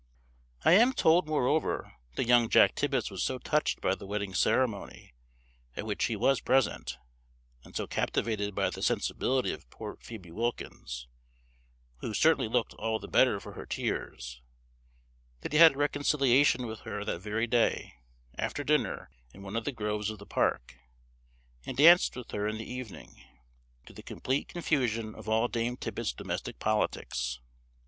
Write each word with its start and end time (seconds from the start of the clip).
I 0.65 0.71
am 0.71 0.93
told, 0.93 1.27
moreover, 1.27 1.93
that 2.15 2.23
young 2.25 2.49
Jack 2.49 2.73
Tibbets 2.73 3.11
was 3.11 3.21
so 3.21 3.37
touched 3.37 3.81
by 3.81 3.93
the 3.93 4.07
wedding 4.07 4.33
ceremony, 4.33 5.13
at 5.77 5.85
which 5.85 6.05
he 6.05 6.15
was 6.15 6.41
present, 6.41 6.97
and 7.63 7.75
so 7.75 7.85
captivated 7.85 8.55
by 8.55 8.71
the 8.71 8.81
sensibility 8.81 9.53
of 9.53 9.69
poor 9.69 9.97
Phoebe 10.01 10.31
Wilkins, 10.31 11.07
who 11.97 12.15
certainly 12.15 12.47
looked 12.47 12.73
all 12.73 12.97
the 12.97 13.07
better 13.07 13.39
for 13.39 13.51
her 13.53 13.67
tears, 13.67 14.41
that 15.41 15.53
he 15.53 15.59
had 15.59 15.73
a 15.73 15.77
reconciliation 15.77 16.65
with 16.65 16.79
her 16.79 17.05
that 17.05 17.19
very 17.21 17.45
day, 17.45 17.93
after 18.39 18.63
dinner, 18.63 19.11
in 19.35 19.43
one 19.43 19.55
of 19.55 19.65
the 19.65 19.71
groves 19.71 20.09
of 20.09 20.17
the 20.17 20.25
park, 20.25 20.77
and 21.63 21.77
danced 21.77 22.15
with 22.15 22.31
her 22.31 22.47
in 22.47 22.57
the 22.57 22.63
evening; 22.73 23.23
to 23.85 23.93
the 23.93 24.01
complete 24.01 24.47
confusion 24.47 25.13
of 25.13 25.29
all 25.29 25.47
Dame 25.47 25.77
Tibbets' 25.77 26.11
domestic 26.11 26.57
politics. 26.57 27.39